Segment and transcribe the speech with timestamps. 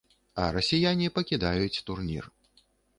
[0.43, 2.25] А расіяне пакідаюць турнір.